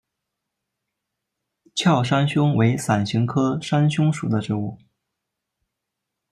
[1.75, 4.79] 鞘山芎为伞形科山芎属的植物。